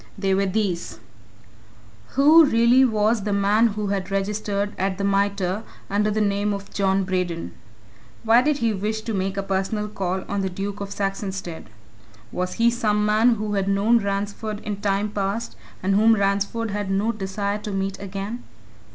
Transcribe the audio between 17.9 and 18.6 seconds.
again?